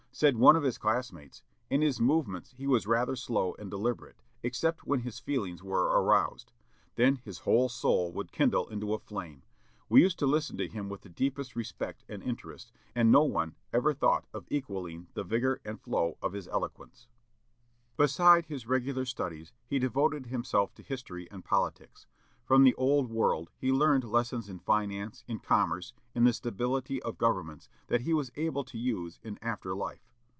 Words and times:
Said 0.13 0.35
one 0.37 0.57
of 0.57 0.63
his 0.63 0.77
classmates: 0.77 1.41
"In 1.69 1.81
his 1.81 2.01
movements 2.01 2.51
he 2.51 2.67
was 2.67 2.85
rather 2.85 3.15
slow 3.15 3.55
and 3.57 3.71
deliberate, 3.71 4.21
except 4.43 4.85
when 4.85 4.99
his 4.99 5.19
feelings 5.19 5.63
were 5.63 5.85
aroused; 5.85 6.51
then 6.95 7.15
his 7.23 7.39
whole 7.39 7.69
soul 7.69 8.11
would 8.11 8.33
kindle 8.33 8.67
into 8.67 8.93
a 8.93 8.99
flame. 8.99 9.41
We 9.87 10.01
used 10.01 10.19
to 10.19 10.27
listen 10.27 10.57
to 10.57 10.67
him 10.67 10.89
with 10.89 11.01
the 11.01 11.09
deepest 11.09 11.55
respect 11.55 12.03
and 12.09 12.21
interest, 12.21 12.73
and 12.93 13.09
no 13.09 13.23
one 13.23 13.55
ever 13.71 13.93
thought 13.93 14.27
of 14.33 14.45
equalling 14.49 15.07
the 15.13 15.23
vigor 15.23 15.61
and 15.63 15.81
flow 15.81 16.17
of 16.21 16.33
his 16.33 16.47
eloquence." 16.49 17.07
Beside 17.95 18.45
his 18.47 18.67
regular 18.67 19.05
studies, 19.05 19.53
he 19.65 19.79
devoted 19.79 20.25
himself 20.25 20.73
to 20.75 20.83
history 20.83 21.29
and 21.31 21.45
politics. 21.45 22.05
From 22.43 22.63
the 22.63 22.75
old 22.75 23.09
world 23.09 23.49
he 23.57 23.71
learned 23.71 24.03
lessons 24.03 24.49
in 24.49 24.59
finance, 24.59 25.23
in 25.25 25.39
commerce, 25.39 25.93
in 26.13 26.25
the 26.25 26.33
stability 26.33 27.01
of 27.01 27.17
governments, 27.17 27.69
that 27.87 28.01
he 28.01 28.13
was 28.13 28.31
able 28.35 28.65
to 28.65 28.77
use 28.77 29.19
in 29.23 29.39
after 29.41 29.73
life. 29.73 30.09